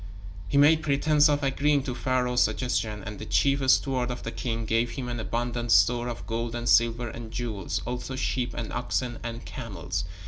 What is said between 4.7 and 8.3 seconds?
him an abundant store of gold and silver and jewels, also